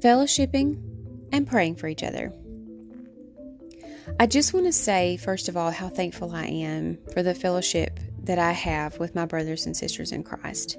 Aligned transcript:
fellowshipping, 0.00 0.82
and 1.32 1.46
praying 1.46 1.76
for 1.76 1.88
each 1.88 2.02
other. 2.02 2.32
I 4.18 4.26
just 4.26 4.54
want 4.54 4.66
to 4.66 4.72
say, 4.72 5.16
first 5.16 5.48
of 5.48 5.56
all, 5.56 5.70
how 5.70 5.88
thankful 5.88 6.34
I 6.34 6.46
am 6.46 6.98
for 7.12 7.22
the 7.22 7.34
fellowship 7.34 8.00
that 8.24 8.38
I 8.38 8.52
have 8.52 8.98
with 8.98 9.14
my 9.14 9.26
brothers 9.26 9.66
and 9.66 9.76
sisters 9.76 10.12
in 10.12 10.22
Christ. 10.22 10.76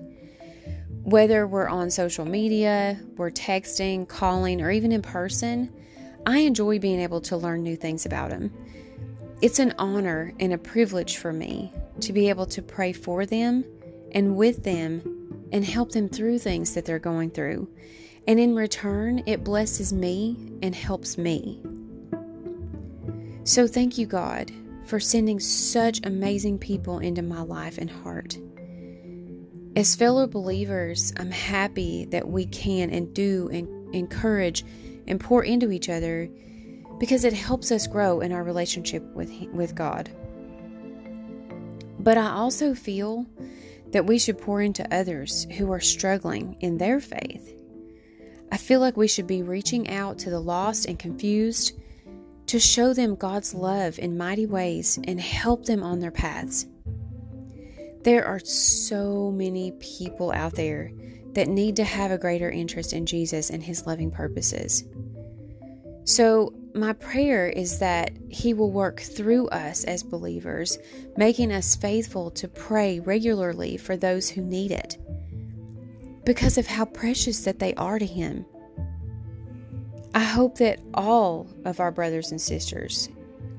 Whether 1.04 1.48
we're 1.48 1.70
on 1.70 1.90
social 1.90 2.26
media, 2.26 3.00
we're 3.18 3.32
texting, 3.32 4.08
calling, 4.08 4.62
or 4.62 4.72
even 4.72 4.92
in 4.92 5.02
person, 5.02 5.72
I 6.26 6.40
enjoy 6.40 6.80
being 6.80 7.00
able 7.00 7.22
to 7.22 7.38
learn 7.38 7.64
new 7.64 7.76
things 7.76 8.06
about 8.06 8.30
them. 8.30 8.52
It's 9.42 9.60
an 9.60 9.74
honor 9.78 10.34
and 10.40 10.52
a 10.52 10.58
privilege 10.58 11.18
for 11.18 11.32
me 11.32 11.72
to 12.02 12.12
be 12.12 12.30
able 12.30 12.46
to 12.48 12.62
pray 12.62 12.92
for 12.92 13.26
them 13.26 13.64
and 14.12 14.36
with 14.36 14.64
them 14.64 15.48
and 15.52 15.64
help 15.64 15.92
them 15.92 16.10
through 16.10 16.40
things 16.40 16.74
that 16.74 16.86
they're 16.86 17.00
going 17.00 17.32
through. 17.32 17.70
And 18.28 18.40
in 18.40 18.56
return, 18.56 19.24
it 19.26 19.44
blesses 19.44 19.92
me 19.92 20.38
and 20.62 20.76
helps 20.76 21.18
me. 21.18 21.62
So 23.44 23.68
thank 23.68 23.98
you, 23.98 24.06
God, 24.06 24.52
for 24.86 25.00
sending 25.00 25.40
such 25.40 26.06
amazing 26.06 26.60
people 26.60 27.00
into 27.00 27.22
my 27.22 27.42
life 27.42 27.78
and 27.78 27.90
heart. 27.90 28.38
As 29.76 29.96
fellow 29.96 30.28
believers, 30.28 31.14
I'm 31.18 31.32
happy 31.32 32.06
that 32.06 32.28
we 32.28 32.46
can 32.46 32.90
and 32.90 33.14
do 33.14 33.50
and 33.52 33.96
encourage 33.96 34.66
and 35.08 35.20
pour 35.20 35.44
into 35.44 35.72
each 35.72 35.90
other 35.90 36.30
because 37.00 37.24
it 37.24 37.34
helps 37.34 37.72
us 37.72 37.88
grow 37.88 38.20
in 38.20 38.32
our 38.32 38.44
relationship 38.44 39.04
with, 39.16 39.32
with 39.54 39.74
God. 39.74 40.10
But 42.00 42.18
I 42.18 42.32
also 42.32 42.74
feel 42.74 43.26
that 43.92 44.06
we 44.06 44.20
should 44.20 44.38
pour 44.38 44.62
into 44.62 44.94
others 44.94 45.48
who 45.58 45.72
are 45.72 45.80
struggling 45.80 46.58
in 46.60 46.78
their 46.78 47.00
faith. 47.00 47.59
I 48.52 48.58
feel 48.58 48.80
like 48.80 48.98
we 48.98 49.08
should 49.08 49.28
be 49.28 49.44
reaching 49.44 49.90
out 49.90 50.18
to 50.20 50.30
the 50.30 50.40
lost 50.40 50.86
and 50.86 50.98
confused 50.98 51.80
to 52.48 52.60
show 52.60 52.94
them 52.94 53.16
God's 53.16 53.54
love 53.54 54.00
in 54.00 54.18
mighty 54.18 54.48
ways 54.48 55.00
and 55.04 55.22
help 55.22 55.66
them 55.66 55.84
on 55.84 56.00
their 56.00 56.12
paths. 56.12 56.66
There 58.04 58.26
are 58.26 58.40
so 58.40 59.32
many 59.32 59.72
people 59.74 60.32
out 60.32 60.56
there 60.56 60.92
that 61.34 61.48
need 61.48 61.76
to 61.76 61.84
have 61.84 62.12
a 62.12 62.18
greater 62.18 62.50
interest 62.50 62.94
in 62.94 63.06
Jesus 63.06 63.52
and 63.52 63.62
his 63.62 63.86
loving 63.86 64.10
purposes. 64.10 64.84
So, 66.06 66.56
my 66.74 66.94
prayer 66.94 67.48
is 67.48 67.80
that 67.80 68.12
He 68.30 68.54
will 68.54 68.72
work 68.72 69.00
through 69.00 69.48
us 69.50 69.84
as 69.84 70.02
believers, 70.04 70.78
making 71.18 71.52
us 71.52 71.76
faithful 71.76 72.32
to 72.32 72.48
pray 72.48 73.00
regularly 73.00 73.76
for 73.76 73.98
those 73.98 74.30
who 74.30 74.42
need 74.42 74.72
it 74.72 74.98
because 76.30 76.60
of 76.60 76.68
how 76.68 76.86
precious 76.86 77.40
that 77.40 77.58
they 77.58 77.74
are 77.74 77.98
to 77.98 78.06
Him. 78.06 78.46
I 80.14 80.20
hope 80.20 80.60
that 80.60 80.80
all 80.94 81.48
of 81.66 81.80
our 81.80 81.92
brothers 81.92 82.30
and 82.30 82.40
sisters 82.40 83.10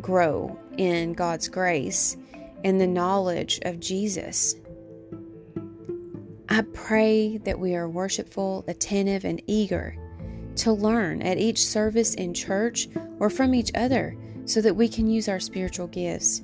grow 0.01 0.57
in 0.79 1.15
God's 1.15 1.49
grace 1.49 2.17
and 2.63 2.81
the 2.81 2.87
knowledge 2.87 3.59
of 3.63 3.81
Jesus. 3.81 4.55
I 6.49 6.63
pray 6.73 7.39
that 7.39 7.59
we 7.59 7.75
are 7.75 7.89
worshipful, 7.89 8.65
attentive, 8.69 9.25
and 9.25 9.43
eager 9.49 9.97
to 10.59 10.71
learn 10.71 11.23
at 11.23 11.39
each 11.39 11.67
service 11.67 12.15
in 12.15 12.33
church 12.33 12.87
or 13.19 13.31
from 13.31 13.53
each 13.53 13.73
other 13.75 14.17
so 14.45 14.61
that 14.61 14.77
we 14.77 14.89
can 14.89 15.11
use 15.11 15.29
our 15.29 15.41
spiritual 15.41 15.89
gifts 15.89 16.41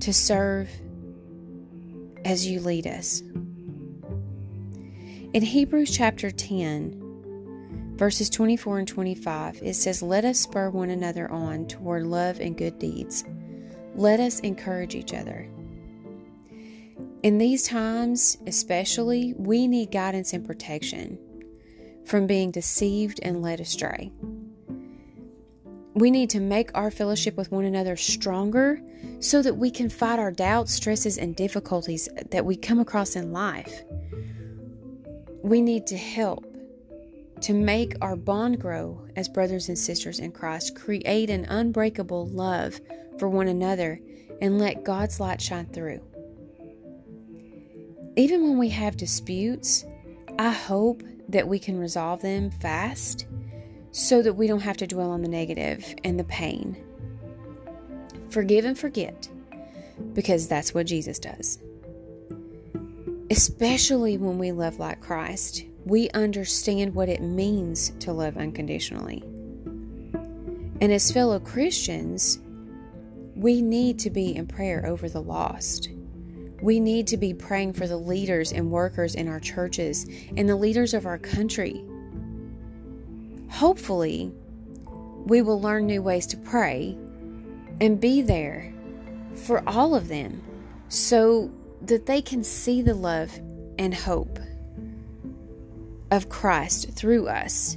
to 0.00 0.12
serve 0.12 0.68
as 2.24 2.48
you 2.48 2.58
lead 2.58 2.88
us. 2.88 3.22
In 5.32 5.42
Hebrews 5.42 5.94
chapter 5.94 6.30
10, 6.30 7.94
verses 7.96 8.30
24 8.30 8.78
and 8.78 8.88
25, 8.88 9.60
it 9.62 9.74
says, 9.74 10.00
Let 10.00 10.24
us 10.24 10.40
spur 10.40 10.70
one 10.70 10.88
another 10.88 11.30
on 11.30 11.66
toward 11.66 12.06
love 12.06 12.40
and 12.40 12.56
good 12.56 12.78
deeds. 12.78 13.24
Let 13.94 14.20
us 14.20 14.40
encourage 14.40 14.94
each 14.94 15.12
other. 15.12 15.48
In 17.22 17.38
these 17.38 17.64
times, 17.64 18.38
especially, 18.46 19.34
we 19.36 19.66
need 19.66 19.90
guidance 19.90 20.32
and 20.32 20.46
protection 20.46 21.18
from 22.04 22.26
being 22.26 22.50
deceived 22.50 23.18
and 23.22 23.42
led 23.42 23.60
astray. 23.60 24.12
We 25.94 26.10
need 26.10 26.30
to 26.30 26.40
make 26.40 26.70
our 26.74 26.90
fellowship 26.90 27.36
with 27.36 27.50
one 27.50 27.64
another 27.64 27.96
stronger 27.96 28.80
so 29.18 29.42
that 29.42 29.56
we 29.56 29.70
can 29.70 29.90
fight 29.90 30.18
our 30.18 30.30
doubts, 30.30 30.72
stresses, 30.72 31.18
and 31.18 31.34
difficulties 31.34 32.08
that 32.30 32.44
we 32.44 32.56
come 32.56 32.78
across 32.78 33.16
in 33.16 33.32
life. 33.32 33.82
We 35.46 35.62
need 35.62 35.86
to 35.86 35.96
help 35.96 36.44
to 37.42 37.54
make 37.54 37.94
our 38.00 38.16
bond 38.16 38.60
grow 38.60 39.06
as 39.14 39.28
brothers 39.28 39.68
and 39.68 39.78
sisters 39.78 40.18
in 40.18 40.32
Christ, 40.32 40.74
create 40.74 41.30
an 41.30 41.44
unbreakable 41.44 42.26
love 42.26 42.80
for 43.16 43.28
one 43.28 43.46
another, 43.46 44.00
and 44.42 44.58
let 44.58 44.82
God's 44.82 45.20
light 45.20 45.40
shine 45.40 45.66
through. 45.66 46.00
Even 48.16 48.42
when 48.42 48.58
we 48.58 48.70
have 48.70 48.96
disputes, 48.96 49.84
I 50.36 50.50
hope 50.50 51.04
that 51.28 51.46
we 51.46 51.60
can 51.60 51.78
resolve 51.78 52.22
them 52.22 52.50
fast 52.50 53.26
so 53.92 54.22
that 54.22 54.34
we 54.34 54.48
don't 54.48 54.58
have 54.58 54.78
to 54.78 54.86
dwell 54.88 55.12
on 55.12 55.22
the 55.22 55.28
negative 55.28 55.94
and 56.02 56.18
the 56.18 56.24
pain. 56.24 56.76
Forgive 58.30 58.64
and 58.64 58.76
forget 58.76 59.28
because 60.12 60.48
that's 60.48 60.74
what 60.74 60.86
Jesus 60.86 61.20
does. 61.20 61.60
Especially 63.30 64.18
when 64.18 64.38
we 64.38 64.52
love 64.52 64.78
like 64.78 65.00
Christ, 65.00 65.64
we 65.84 66.08
understand 66.10 66.94
what 66.94 67.08
it 67.08 67.20
means 67.20 67.90
to 68.00 68.12
love 68.12 68.36
unconditionally. 68.36 69.22
And 70.80 70.92
as 70.92 71.10
fellow 71.10 71.40
Christians, 71.40 72.38
we 73.34 73.62
need 73.62 73.98
to 74.00 74.10
be 74.10 74.36
in 74.36 74.46
prayer 74.46 74.86
over 74.86 75.08
the 75.08 75.22
lost. 75.22 75.90
We 76.62 76.78
need 76.78 77.06
to 77.08 77.16
be 77.16 77.34
praying 77.34 77.72
for 77.72 77.86
the 77.86 77.96
leaders 77.96 78.52
and 78.52 78.70
workers 78.70 79.14
in 79.14 79.28
our 79.28 79.40
churches 79.40 80.06
and 80.36 80.48
the 80.48 80.56
leaders 80.56 80.94
of 80.94 81.04
our 81.04 81.18
country. 81.18 81.84
Hopefully, 83.50 84.32
we 85.26 85.42
will 85.42 85.60
learn 85.60 85.86
new 85.86 86.02
ways 86.02 86.26
to 86.28 86.36
pray 86.36 86.96
and 87.80 88.00
be 88.00 88.22
there 88.22 88.72
for 89.34 89.68
all 89.68 89.94
of 89.94 90.08
them 90.08 90.42
so 90.88 91.50
that 91.82 92.06
they 92.06 92.22
can 92.22 92.42
see 92.42 92.82
the 92.82 92.94
love 92.94 93.38
and 93.78 93.94
hope 93.94 94.38
of 96.10 96.28
Christ 96.28 96.92
through 96.92 97.28
us. 97.28 97.76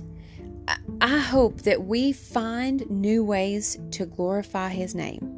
I 1.01 1.17
hope 1.17 1.61
that 1.61 1.83
we 1.83 2.11
find 2.11 2.89
new 2.89 3.23
ways 3.23 3.77
to 3.91 4.05
glorify 4.05 4.69
His 4.69 4.93
name. 4.93 5.35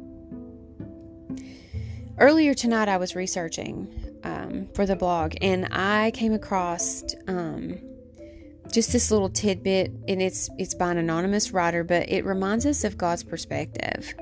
Earlier 2.18 2.54
tonight, 2.54 2.88
I 2.88 2.98
was 2.98 3.16
researching 3.16 3.88
um, 4.24 4.68
for 4.74 4.86
the 4.86 4.96
blog 4.96 5.34
and 5.40 5.68
I 5.72 6.10
came 6.12 6.32
across 6.32 7.02
um, 7.26 7.78
just 8.72 8.92
this 8.92 9.10
little 9.10 9.28
tidbit, 9.28 9.92
and 10.08 10.22
it's 10.22 10.48
it's 10.58 10.74
by 10.74 10.90
an 10.90 10.98
anonymous 10.98 11.52
writer, 11.52 11.84
but 11.84 12.08
it 12.08 12.24
reminds 12.24 12.66
us 12.66 12.84
of 12.84 12.96
God's 12.96 13.22
perspective. 13.22 14.14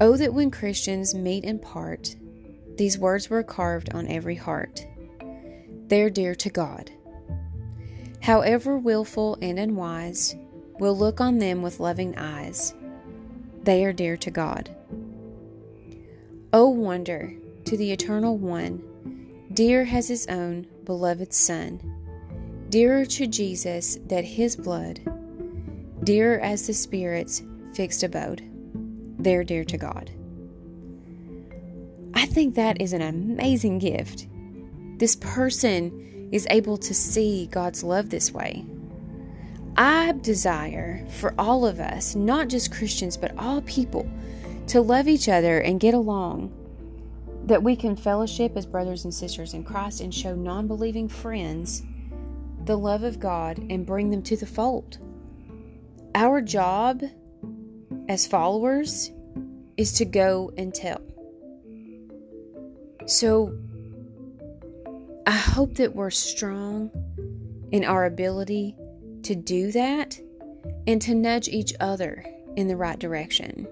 Oh, 0.00 0.16
that 0.16 0.34
when 0.34 0.50
Christians 0.50 1.14
meet 1.14 1.44
and 1.44 1.60
part, 1.60 2.16
these 2.76 2.98
words 2.98 3.30
were 3.30 3.42
carved 3.42 3.94
on 3.94 4.06
every 4.08 4.34
heart. 4.34 4.86
They're 5.88 6.10
dear 6.10 6.34
to 6.34 6.50
God. 6.50 6.90
However 8.20 8.76
willful 8.76 9.38
and 9.40 9.58
unwise, 9.58 10.36
we'll 10.78 10.96
look 10.96 11.20
on 11.20 11.38
them 11.38 11.62
with 11.62 11.80
loving 11.80 12.18
eyes. 12.18 12.74
They 13.62 13.84
are 13.84 13.92
dear 13.92 14.16
to 14.18 14.30
God. 14.30 14.74
Oh, 16.52 16.68
wonder 16.68 17.32
to 17.64 17.76
the 17.76 17.90
Eternal 17.90 18.36
One, 18.36 18.82
dear 19.52 19.88
as 19.90 20.08
his 20.08 20.26
own 20.26 20.66
beloved 20.84 21.32
Son, 21.32 21.80
dearer 22.68 23.06
to 23.06 23.26
Jesus 23.26 23.98
that 24.06 24.24
his 24.24 24.56
blood, 24.56 25.00
dearer 26.04 26.38
as 26.40 26.66
the 26.66 26.74
Spirit's 26.74 27.42
fixed 27.72 28.02
abode, 28.02 28.42
they're 29.26 29.42
dear 29.42 29.64
to 29.64 29.76
God. 29.76 30.12
I 32.14 32.26
think 32.26 32.54
that 32.54 32.80
is 32.80 32.92
an 32.92 33.02
amazing 33.02 33.80
gift. 33.80 34.28
This 34.98 35.16
person 35.16 36.28
is 36.30 36.46
able 36.48 36.78
to 36.78 36.94
see 36.94 37.48
God's 37.50 37.82
love 37.82 38.08
this 38.08 38.30
way. 38.30 38.64
I 39.76 40.12
desire 40.20 41.04
for 41.08 41.34
all 41.40 41.66
of 41.66 41.80
us, 41.80 42.14
not 42.14 42.46
just 42.46 42.70
Christians, 42.70 43.16
but 43.16 43.36
all 43.36 43.62
people, 43.62 44.08
to 44.68 44.80
love 44.80 45.08
each 45.08 45.28
other 45.28 45.58
and 45.58 45.80
get 45.80 45.92
along, 45.92 46.52
that 47.46 47.64
we 47.64 47.74
can 47.74 47.96
fellowship 47.96 48.56
as 48.56 48.64
brothers 48.64 49.02
and 49.02 49.12
sisters 49.12 49.54
in 49.54 49.64
Christ 49.64 50.00
and 50.02 50.14
show 50.14 50.36
non 50.36 50.68
believing 50.68 51.08
friends 51.08 51.82
the 52.64 52.78
love 52.78 53.02
of 53.02 53.18
God 53.18 53.58
and 53.58 53.84
bring 53.84 54.10
them 54.10 54.22
to 54.22 54.36
the 54.36 54.46
fold. 54.46 54.98
Our 56.14 56.40
job 56.40 57.02
as 58.08 58.24
followers 58.24 59.10
is 59.76 59.92
to 59.94 60.04
go 60.04 60.52
and 60.56 60.74
tell. 60.74 61.00
So 63.06 63.56
I 65.26 65.32
hope 65.32 65.74
that 65.74 65.94
we're 65.94 66.10
strong 66.10 66.90
in 67.70 67.84
our 67.84 68.04
ability 68.04 68.76
to 69.22 69.34
do 69.34 69.72
that 69.72 70.20
and 70.86 71.02
to 71.02 71.14
nudge 71.14 71.48
each 71.48 71.72
other 71.80 72.24
in 72.56 72.68
the 72.68 72.76
right 72.76 72.98
direction. 72.98 73.66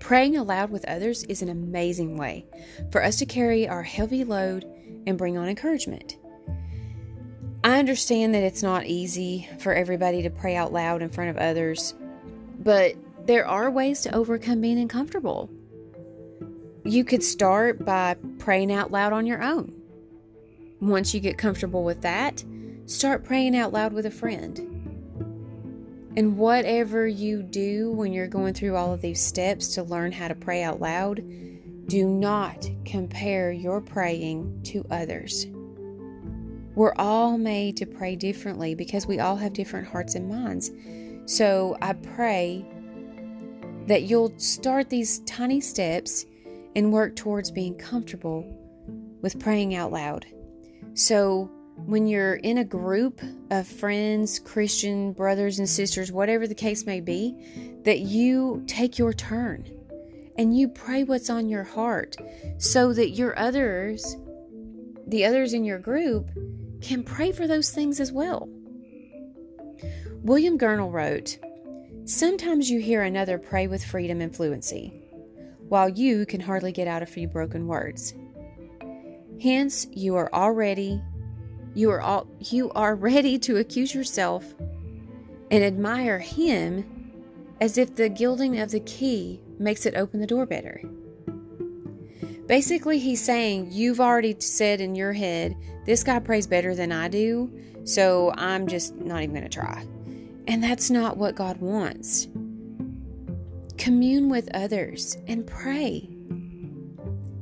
Praying 0.00 0.36
aloud 0.36 0.70
with 0.70 0.84
others 0.86 1.24
is 1.24 1.42
an 1.42 1.48
amazing 1.48 2.16
way 2.16 2.44
for 2.90 3.02
us 3.02 3.16
to 3.18 3.26
carry 3.26 3.68
our 3.68 3.82
heavy 3.82 4.24
load 4.24 4.64
and 5.06 5.16
bring 5.16 5.38
on 5.38 5.48
encouragement. 5.48 6.18
I 7.64 7.78
understand 7.78 8.34
that 8.34 8.42
it's 8.42 8.62
not 8.62 8.86
easy 8.86 9.48
for 9.60 9.72
everybody 9.72 10.22
to 10.22 10.30
pray 10.30 10.56
out 10.56 10.72
loud 10.72 11.00
in 11.00 11.08
front 11.08 11.30
of 11.30 11.36
others, 11.36 11.94
but 12.58 12.96
there 13.26 13.46
are 13.46 13.70
ways 13.70 14.00
to 14.02 14.14
overcome 14.14 14.60
being 14.60 14.78
uncomfortable. 14.78 15.50
You 16.84 17.04
could 17.04 17.22
start 17.22 17.84
by 17.84 18.16
praying 18.38 18.72
out 18.72 18.90
loud 18.90 19.12
on 19.12 19.26
your 19.26 19.42
own. 19.42 19.72
Once 20.80 21.14
you 21.14 21.20
get 21.20 21.38
comfortable 21.38 21.84
with 21.84 22.02
that, 22.02 22.44
start 22.86 23.24
praying 23.24 23.56
out 23.56 23.72
loud 23.72 23.92
with 23.92 24.06
a 24.06 24.10
friend. 24.10 24.58
And 26.16 26.36
whatever 26.36 27.06
you 27.06 27.42
do 27.42 27.92
when 27.92 28.12
you're 28.12 28.26
going 28.26 28.54
through 28.54 28.76
all 28.76 28.92
of 28.92 29.00
these 29.00 29.20
steps 29.20 29.74
to 29.74 29.82
learn 29.82 30.12
how 30.12 30.28
to 30.28 30.34
pray 30.34 30.62
out 30.62 30.80
loud, 30.80 31.24
do 31.86 32.06
not 32.06 32.68
compare 32.84 33.52
your 33.52 33.80
praying 33.80 34.62
to 34.64 34.84
others. 34.90 35.46
We're 36.74 36.94
all 36.96 37.38
made 37.38 37.76
to 37.78 37.86
pray 37.86 38.16
differently 38.16 38.74
because 38.74 39.06
we 39.06 39.20
all 39.20 39.36
have 39.36 39.52
different 39.52 39.86
hearts 39.86 40.14
and 40.14 40.28
minds. 40.28 40.70
So 41.26 41.76
I 41.80 41.92
pray 41.92 42.66
that 43.86 44.02
you'll 44.02 44.32
start 44.38 44.90
these 44.90 45.20
tiny 45.20 45.60
steps 45.60 46.26
and 46.74 46.92
work 46.92 47.16
towards 47.16 47.50
being 47.50 47.74
comfortable 47.76 48.44
with 49.20 49.40
praying 49.40 49.74
out 49.74 49.92
loud. 49.92 50.26
So, 50.94 51.50
when 51.86 52.06
you're 52.06 52.34
in 52.36 52.58
a 52.58 52.64
group 52.64 53.20
of 53.50 53.66
friends, 53.66 54.38
Christian 54.38 55.12
brothers 55.12 55.58
and 55.58 55.68
sisters, 55.68 56.12
whatever 56.12 56.46
the 56.46 56.54
case 56.54 56.84
may 56.84 57.00
be, 57.00 57.80
that 57.84 58.00
you 58.00 58.62
take 58.66 58.98
your 58.98 59.12
turn 59.12 59.68
and 60.36 60.56
you 60.56 60.68
pray 60.68 61.02
what's 61.02 61.30
on 61.30 61.48
your 61.48 61.64
heart 61.64 62.16
so 62.58 62.92
that 62.92 63.10
your 63.10 63.38
others, 63.38 64.16
the 65.06 65.24
others 65.24 65.54
in 65.54 65.64
your 65.64 65.78
group, 65.78 66.28
can 66.82 67.02
pray 67.02 67.32
for 67.32 67.46
those 67.46 67.70
things 67.70 68.00
as 68.00 68.12
well. 68.12 68.48
William 70.22 70.58
Gurnall 70.58 70.92
wrote, 70.92 71.38
Sometimes 72.04 72.68
you 72.68 72.80
hear 72.80 73.02
another 73.02 73.38
pray 73.38 73.68
with 73.68 73.84
freedom 73.84 74.20
and 74.20 74.34
fluency 74.34 74.92
while 75.68 75.88
you 75.88 76.26
can 76.26 76.40
hardly 76.40 76.72
get 76.72 76.88
out 76.88 77.02
a 77.02 77.06
few 77.06 77.28
broken 77.28 77.68
words. 77.68 78.14
Hence, 79.40 79.86
you 79.92 80.16
are 80.16 80.32
already 80.34 81.00
you 81.74 81.90
are 81.90 82.00
all 82.00 82.26
you 82.40 82.70
are 82.72 82.94
ready 83.10 83.38
to 83.38 83.56
accuse 83.56 83.94
yourself 83.94 84.52
and 85.50 85.62
admire 85.62 86.18
him 86.18 87.12
as 87.60 87.78
if 87.78 87.94
the 87.94 88.08
gilding 88.08 88.58
of 88.58 88.72
the 88.72 88.80
key 88.80 89.40
makes 89.60 89.86
it 89.86 89.94
open 89.94 90.18
the 90.20 90.26
door 90.26 90.44
better. 90.44 90.82
Basically, 92.46 92.98
he's 92.98 93.22
saying, 93.22 93.68
You've 93.70 94.00
already 94.00 94.34
said 94.40 94.80
in 94.80 94.96
your 94.96 95.12
head, 95.12 95.56
this 95.86 96.02
guy 96.02 96.18
prays 96.18 96.48
better 96.48 96.74
than 96.74 96.90
I 96.90 97.06
do, 97.06 97.52
so 97.84 98.34
I'm 98.36 98.66
just 98.66 98.96
not 98.96 99.22
even 99.22 99.36
going 99.36 99.48
to 99.48 99.48
try. 99.48 99.86
And 100.46 100.62
that's 100.62 100.90
not 100.90 101.16
what 101.16 101.36
God 101.36 101.58
wants. 101.58 102.28
Commune 103.78 104.28
with 104.28 104.48
others 104.54 105.16
and 105.26 105.46
pray. 105.46 106.08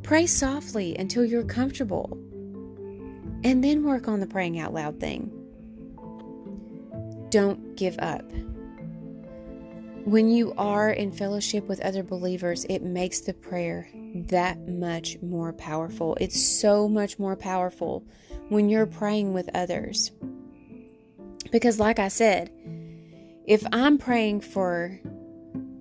Pray 0.02 0.26
softly 0.26 0.96
until 0.96 1.24
you're 1.24 1.44
comfortable. 1.44 2.16
And 3.42 3.64
then 3.64 3.84
work 3.84 4.08
on 4.08 4.20
the 4.20 4.26
praying 4.26 4.58
out 4.58 4.74
loud 4.74 5.00
thing. 5.00 5.30
Don't 7.30 7.76
give 7.76 7.98
up. 7.98 8.24
When 10.04 10.30
you 10.30 10.52
are 10.56 10.90
in 10.90 11.12
fellowship 11.12 11.68
with 11.68 11.80
other 11.80 12.02
believers, 12.02 12.64
it 12.68 12.82
makes 12.82 13.20
the 13.20 13.34
prayer 13.34 13.88
that 14.14 14.66
much 14.66 15.18
more 15.22 15.52
powerful. 15.52 16.16
It's 16.20 16.42
so 16.42 16.88
much 16.88 17.18
more 17.18 17.36
powerful 17.36 18.04
when 18.48 18.68
you're 18.68 18.86
praying 18.86 19.32
with 19.32 19.48
others. 19.54 20.10
Because, 21.52 21.78
like 21.78 21.98
I 21.98 22.08
said, 22.08 22.50
if 23.50 23.66
I'm 23.72 23.98
praying 23.98 24.42
for 24.42 25.00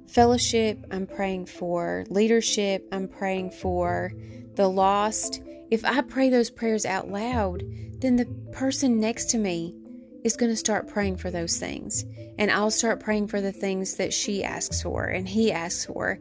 fellowship, 0.08 0.84
I'm 0.90 1.06
praying 1.06 1.46
for 1.46 2.04
leadership, 2.10 2.88
I'm 2.92 3.08
praying 3.08 3.52
for 3.52 4.12
the 4.56 4.68
lost. 4.68 5.44
If 5.70 5.86
I 5.86 6.02
pray 6.02 6.32
those 6.32 6.50
prayers 6.50 6.84
out 6.84 7.10
loud, 7.10 7.62
then 8.00 8.16
the 8.16 8.26
person 8.52 9.00
next 9.00 9.26
to 9.26 9.38
me 9.38 9.76
is 10.24 10.36
going 10.36 10.52
to 10.52 10.56
start 10.56 10.88
praying 10.88 11.18
for 11.18 11.30
those 11.30 11.60
things. 11.60 12.06
And 12.40 12.50
I'll 12.50 12.72
start 12.72 13.02
praying 13.02 13.28
for 13.28 13.40
the 13.40 13.52
things 13.52 13.98
that 13.98 14.14
she 14.16 14.44
asks 14.44 14.82
for 14.82 15.06
and 15.06 15.30
he 15.30 15.52
asks 15.52 15.86
for. 15.86 16.18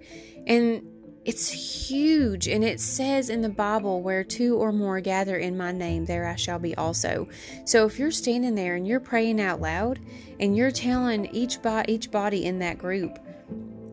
And 0.46 0.82
it's 1.28 1.50
huge. 1.90 2.48
And 2.48 2.64
it 2.64 2.80
says 2.80 3.28
in 3.28 3.42
the 3.42 3.50
Bible, 3.50 4.00
where 4.00 4.24
two 4.24 4.56
or 4.56 4.72
more 4.72 4.98
gather 5.02 5.36
in 5.36 5.58
my 5.58 5.72
name, 5.72 6.06
there 6.06 6.26
I 6.26 6.36
shall 6.36 6.58
be 6.58 6.74
also. 6.74 7.28
So 7.66 7.84
if 7.84 7.98
you're 7.98 8.10
standing 8.10 8.54
there 8.54 8.76
and 8.76 8.88
you're 8.88 8.98
praying 8.98 9.38
out 9.38 9.60
loud 9.60 10.00
and 10.40 10.56
you're 10.56 10.70
telling 10.70 11.26
each, 11.34 11.58
each 11.86 12.10
body 12.10 12.46
in 12.46 12.60
that 12.60 12.78
group, 12.78 13.18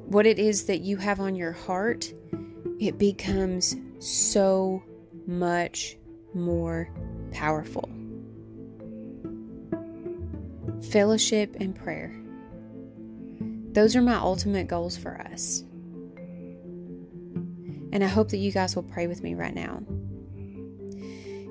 what 0.06 0.26
it 0.26 0.40
is 0.40 0.64
that 0.68 0.80
you 0.80 0.96
have 0.96 1.20
on 1.20 1.36
your 1.36 1.52
heart, 1.52 2.14
it 2.80 2.98
becomes 2.98 3.76
so 4.00 4.82
much 5.28 5.98
more 6.34 6.90
powerful. 7.34 7.90
Fellowship 10.90 11.58
and 11.60 11.76
prayer. 11.76 12.18
Those 13.74 13.94
are 13.98 14.02
my 14.02 14.16
ultimate 14.16 14.70
goals 14.70 14.96
for 14.96 15.20
us. 15.20 15.66
And 17.96 18.04
I 18.04 18.08
hope 18.08 18.28
that 18.32 18.40
you 18.40 18.52
guys 18.52 18.76
will 18.76 18.84
pray 18.84 19.08
with 19.08 19.24
me 19.24 19.36
right 19.36 19.56
now. 19.56 19.82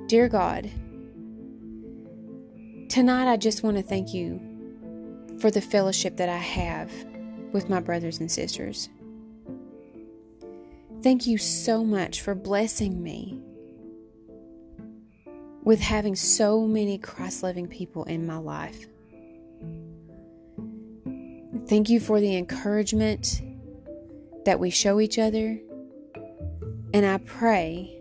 Dear 0.09 0.29
God, 0.29 0.71
tonight 2.91 3.33
I 3.33 3.39
just 3.39 3.63
want 3.63 3.79
to 3.79 3.83
thank 3.83 4.13
you 4.13 5.39
for 5.41 5.51
the 5.51 5.63
fellowship 5.63 6.19
that 6.19 6.29
I 6.29 6.37
have 6.37 6.93
with 7.55 7.71
my 7.71 7.81
brothers 7.81 8.21
and 8.21 8.31
sisters. 8.31 8.91
Thank 11.03 11.27
you 11.27 11.39
so 11.39 11.83
much 11.83 12.21
for 12.21 12.35
blessing 12.35 13.03
me 13.03 13.41
with 15.63 15.81
having 15.81 16.15
so 16.15 16.67
many 16.67 16.99
Christ 16.99 17.43
loving 17.43 17.69
people 17.69 18.05
in 18.05 18.27
my 18.27 18.37
life. 18.37 18.87
Thank 21.69 21.89
you 21.89 22.01
for 22.01 22.21
the 22.21 22.37
encouragement 22.37 23.41
that 24.45 24.61
we 24.61 24.69
show 24.69 25.01
each 25.01 25.19
other. 25.19 25.59
And 26.95 27.05
I 27.05 27.19
pray 27.19 27.99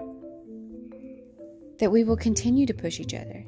that 1.79 1.91
we 1.91 2.03
will 2.03 2.15
continue 2.15 2.67
to 2.67 2.75
push 2.75 2.99
each 2.99 3.15
other 3.15 3.43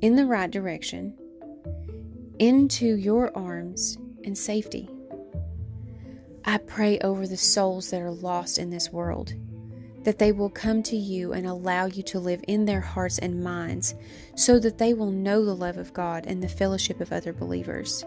in 0.00 0.16
the 0.16 0.24
right 0.24 0.50
direction 0.50 1.14
into 2.38 2.96
your 2.96 3.30
arms 3.36 3.98
and 4.24 4.36
safety. 4.36 4.88
I 6.46 6.56
pray 6.56 6.98
over 7.00 7.26
the 7.26 7.36
souls 7.36 7.90
that 7.90 8.00
are 8.00 8.10
lost 8.10 8.58
in 8.58 8.70
this 8.70 8.90
world, 8.90 9.34
that 10.04 10.18
they 10.18 10.32
will 10.32 10.48
come 10.48 10.82
to 10.84 10.96
you 10.96 11.34
and 11.34 11.46
allow 11.46 11.84
you 11.84 12.02
to 12.04 12.18
live 12.18 12.42
in 12.48 12.64
their 12.64 12.80
hearts 12.80 13.18
and 13.18 13.44
minds 13.44 13.94
so 14.34 14.58
that 14.60 14.78
they 14.78 14.94
will 14.94 15.12
know 15.12 15.44
the 15.44 15.54
love 15.54 15.76
of 15.76 15.92
God 15.92 16.24
and 16.26 16.42
the 16.42 16.48
fellowship 16.48 17.02
of 17.02 17.12
other 17.12 17.34
believers. 17.34 18.02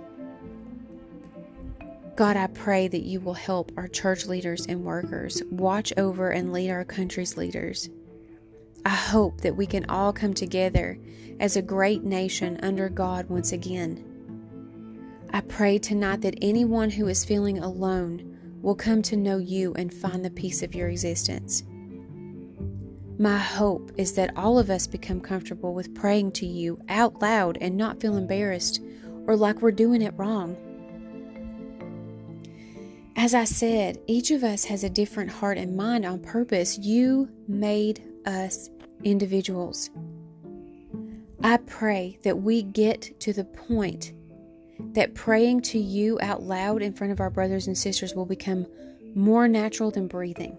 God, 2.15 2.37
I 2.37 2.47
pray 2.47 2.87
that 2.87 3.01
you 3.01 3.19
will 3.19 3.33
help 3.33 3.71
our 3.75 3.87
church 3.87 4.27
leaders 4.27 4.67
and 4.67 4.83
workers 4.83 5.41
watch 5.49 5.91
over 5.97 6.29
and 6.29 6.53
lead 6.53 6.69
our 6.69 6.85
country's 6.85 7.37
leaders. 7.37 7.89
I 8.85 8.89
hope 8.89 9.41
that 9.41 9.55
we 9.55 9.65
can 9.65 9.89
all 9.89 10.13
come 10.13 10.35
together 10.35 10.99
as 11.39 11.55
a 11.55 11.61
great 11.61 12.03
nation 12.03 12.59
under 12.61 12.87
God 12.87 13.29
once 13.29 13.51
again. 13.51 14.03
I 15.33 15.41
pray 15.41 15.79
tonight 15.79 16.21
that 16.21 16.37
anyone 16.39 16.91
who 16.91 17.07
is 17.07 17.25
feeling 17.25 17.57
alone 17.57 18.37
will 18.61 18.75
come 18.75 19.01
to 19.03 19.17
know 19.17 19.39
you 19.39 19.73
and 19.73 19.91
find 19.91 20.23
the 20.23 20.29
peace 20.29 20.61
of 20.61 20.75
your 20.75 20.89
existence. 20.89 21.63
My 23.17 23.39
hope 23.39 23.91
is 23.97 24.13
that 24.13 24.37
all 24.37 24.59
of 24.59 24.69
us 24.69 24.85
become 24.85 25.19
comfortable 25.19 25.73
with 25.73 25.95
praying 25.95 26.33
to 26.33 26.45
you 26.45 26.79
out 26.89 27.21
loud 27.21 27.57
and 27.59 27.75
not 27.75 27.99
feel 27.99 28.17
embarrassed 28.17 28.81
or 29.25 29.35
like 29.35 29.61
we're 29.61 29.71
doing 29.71 30.03
it 30.03 30.13
wrong. 30.17 30.55
As 33.15 33.33
I 33.33 33.43
said, 33.43 33.99
each 34.07 34.31
of 34.31 34.43
us 34.43 34.65
has 34.65 34.83
a 34.83 34.89
different 34.89 35.31
heart 35.31 35.57
and 35.57 35.77
mind 35.77 36.05
on 36.05 36.19
purpose. 36.19 36.77
You 36.79 37.29
made 37.47 38.03
us 38.25 38.69
individuals. 39.03 39.89
I 41.43 41.57
pray 41.57 42.19
that 42.23 42.39
we 42.39 42.63
get 42.63 43.19
to 43.21 43.33
the 43.33 43.43
point 43.43 44.13
that 44.93 45.13
praying 45.13 45.61
to 45.61 45.79
you 45.79 46.19
out 46.21 46.41
loud 46.43 46.81
in 46.81 46.93
front 46.93 47.13
of 47.13 47.19
our 47.19 47.29
brothers 47.29 47.67
and 47.67 47.77
sisters 47.77 48.15
will 48.15 48.25
become 48.25 48.65
more 49.15 49.47
natural 49.47 49.91
than 49.91 50.07
breathing. 50.07 50.57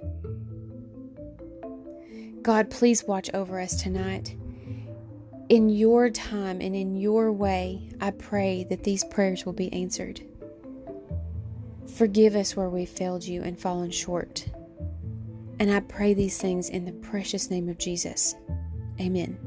God, 2.42 2.70
please 2.70 3.04
watch 3.04 3.30
over 3.34 3.58
us 3.61 3.82
tonight. 3.82 4.37
in 5.49 5.68
your 5.68 6.11
time 6.11 6.61
and 6.61 6.75
in 6.75 6.96
your 6.96 7.32
way, 7.32 7.90
I 8.00 8.11
pray 8.12 8.64
that 8.70 8.84
these 8.84 9.04
prayers 9.04 9.44
will 9.44 9.52
be 9.52 9.73
answered. 9.73 10.20
Forgive 11.96 12.34
us 12.34 12.56
where 12.56 12.68
we've 12.68 12.88
failed 12.88 13.24
you 13.24 13.42
and 13.42 13.58
fallen 13.58 13.90
short. 13.90 14.46
And 15.60 15.70
I 15.70 15.80
pray 15.80 16.12
these 16.12 16.38
things 16.38 16.68
in 16.68 16.84
the 16.84 16.92
precious 16.92 17.50
name 17.50 17.68
of 17.68 17.78
Jesus. 17.78 18.34
Amen. 19.00 19.38